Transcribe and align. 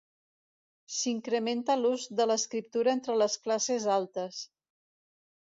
S'incrementa 0.99 1.75
l'ús 1.81 2.05
de 2.21 2.27
l'escriptura 2.31 2.95
entre 2.95 3.19
les 3.25 3.37
classes 3.45 3.87
altes. 3.99 4.43